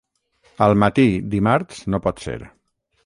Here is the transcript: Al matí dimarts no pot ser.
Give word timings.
Al 0.67 0.73
matí 0.83 1.05
dimarts 1.35 1.83
no 1.95 2.01
pot 2.07 2.25
ser. 2.25 2.39